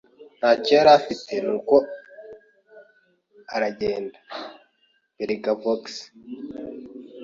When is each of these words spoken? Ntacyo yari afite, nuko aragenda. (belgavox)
Ntacyo 0.39 0.71
yari 0.79 0.91
afite, 0.99 1.33
nuko 1.45 1.75
aragenda. 3.55 4.17
(belgavox) 5.17 5.83